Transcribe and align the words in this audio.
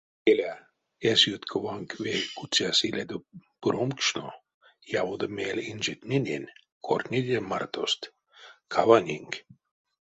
Келя, 0.23 0.53
эсь 1.09 1.25
юткованк 1.35 1.91
ве 2.03 2.15
куцяс 2.37 2.77
илядо 2.87 3.17
пуромкшно, 3.61 4.27
яводо 4.99 5.27
мель 5.37 5.61
инжетненень: 5.71 6.53
кортнеде 6.85 7.37
мартост, 7.49 8.01
каванинк. 8.73 9.33